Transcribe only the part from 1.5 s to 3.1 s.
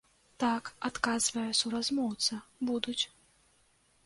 суразмоўца, будуць.